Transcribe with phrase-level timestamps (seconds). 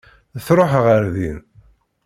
[0.45, 1.37] Tṛuḥ ɣer din.